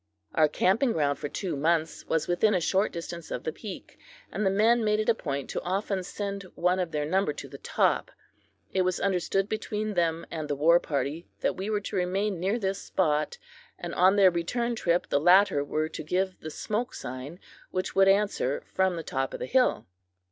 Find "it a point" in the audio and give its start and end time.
4.99-5.47